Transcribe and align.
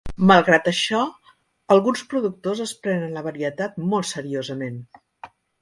Malgrat 0.29 0.69
això, 0.71 1.01
alguns 1.75 2.03
productors 2.15 2.63
es 2.67 2.75
prenen 2.87 3.15
la 3.19 3.25
varietat 3.29 3.79
molt 3.93 4.13
seriosament. 4.17 4.85